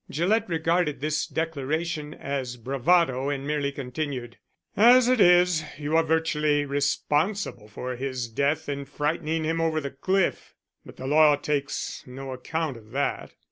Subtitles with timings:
[0.09, 4.39] Gillett regarded this declaration as bravado, and merely continued:
[4.75, 9.91] "As it is, you are virtually responsible for his death in frightening him over the
[9.91, 13.33] cliff, but the law takes no account of that."